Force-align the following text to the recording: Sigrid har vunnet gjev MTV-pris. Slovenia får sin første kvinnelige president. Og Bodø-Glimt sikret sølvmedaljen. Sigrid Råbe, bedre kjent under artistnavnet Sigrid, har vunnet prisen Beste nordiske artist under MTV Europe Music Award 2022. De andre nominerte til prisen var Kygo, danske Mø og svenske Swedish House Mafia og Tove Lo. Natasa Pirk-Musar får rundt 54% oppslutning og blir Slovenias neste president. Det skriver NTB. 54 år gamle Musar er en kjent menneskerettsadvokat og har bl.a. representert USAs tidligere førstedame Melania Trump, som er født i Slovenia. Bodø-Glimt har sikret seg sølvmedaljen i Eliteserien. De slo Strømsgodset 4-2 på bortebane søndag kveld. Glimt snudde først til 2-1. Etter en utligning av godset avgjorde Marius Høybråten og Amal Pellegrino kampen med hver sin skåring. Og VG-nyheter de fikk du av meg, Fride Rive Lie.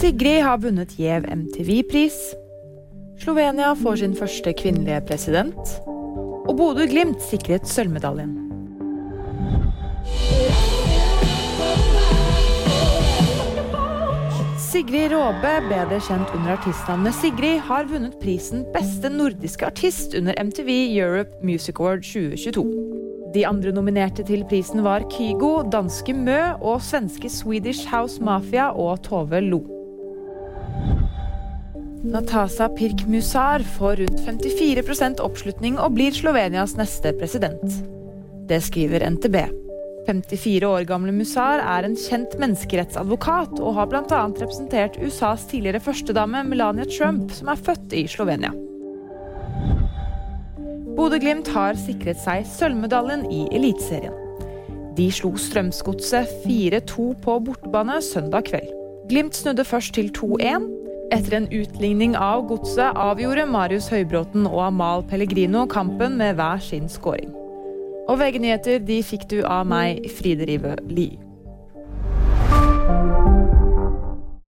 Sigrid 0.00 0.40
har 0.42 0.56
vunnet 0.58 0.94
gjev 0.96 1.26
MTV-pris. 1.28 2.14
Slovenia 3.20 3.74
får 3.76 3.98
sin 4.00 4.14
første 4.16 4.52
kvinnelige 4.56 5.00
president. 5.04 5.72
Og 6.48 6.54
Bodø-Glimt 6.56 7.20
sikret 7.20 7.66
sølvmedaljen. 7.68 8.30
Sigrid 14.70 15.12
Råbe, 15.12 15.52
bedre 15.68 15.98
kjent 16.06 16.32
under 16.32 16.54
artistnavnet 16.54 17.18
Sigrid, 17.18 17.58
har 17.68 17.90
vunnet 17.90 18.16
prisen 18.22 18.62
Beste 18.72 19.10
nordiske 19.12 19.68
artist 19.68 20.16
under 20.16 20.38
MTV 20.40 20.70
Europe 20.94 21.44
Music 21.44 21.76
Award 21.76 22.06
2022. 22.08 22.64
De 23.34 23.44
andre 23.44 23.74
nominerte 23.76 24.24
til 24.24 24.46
prisen 24.48 24.80
var 24.86 25.04
Kygo, 25.12 25.58
danske 25.68 26.16
Mø 26.16 26.38
og 26.56 26.80
svenske 26.88 27.28
Swedish 27.28 27.92
House 27.92 28.16
Mafia 28.24 28.70
og 28.72 29.04
Tove 29.04 29.42
Lo. 29.44 29.60
Natasa 32.04 32.68
Pirk-Musar 32.68 33.58
får 33.78 33.96
rundt 33.96 34.20
54% 34.24 35.20
oppslutning 35.20 35.74
og 35.76 35.98
blir 35.98 36.14
Slovenias 36.16 36.72
neste 36.78 37.12
president. 37.18 37.74
Det 38.48 38.62
skriver 38.64 39.04
NTB. 39.04 39.36
54 40.06 40.64
år 40.64 40.86
gamle 40.88 41.12
Musar 41.12 41.60
er 41.60 41.84
en 41.84 41.98
kjent 42.00 42.38
menneskerettsadvokat 42.40 43.60
og 43.60 43.76
har 43.76 43.90
bl.a. 43.92 44.22
representert 44.30 44.96
USAs 44.96 45.44
tidligere 45.52 45.82
førstedame 45.84 46.40
Melania 46.48 46.88
Trump, 46.88 47.34
som 47.36 47.52
er 47.52 47.60
født 47.68 47.92
i 47.92 48.06
Slovenia. 48.08 48.54
Bodø-Glimt 50.96 51.52
har 51.52 51.76
sikret 51.84 52.24
seg 52.24 52.48
sølvmedaljen 52.48 53.28
i 53.28 53.44
Eliteserien. 53.52 54.16
De 54.96 55.12
slo 55.12 55.36
Strømsgodset 55.36 56.32
4-2 56.48 57.12
på 57.20 57.38
bortebane 57.44 58.00
søndag 58.02 58.48
kveld. 58.48 58.72
Glimt 59.12 59.36
snudde 59.36 59.68
først 59.68 59.94
til 60.00 60.08
2-1. 60.16 60.79
Etter 61.10 61.34
en 61.40 61.48
utligning 61.50 62.12
av 62.14 62.44
godset 62.46 62.94
avgjorde 62.94 63.42
Marius 63.50 63.88
Høybråten 63.90 64.44
og 64.46 64.60
Amal 64.68 65.02
Pellegrino 65.10 65.64
kampen 65.70 66.14
med 66.20 66.36
hver 66.38 66.62
sin 66.62 66.86
skåring. 66.88 67.32
Og 68.06 68.20
VG-nyheter 68.20 68.78
de 68.86 69.00
fikk 69.02 69.26
du 69.32 69.40
av 69.42 69.66
meg, 69.70 70.06
Fride 70.14 70.46
Rive 70.46 70.76
Lie. 70.86 71.29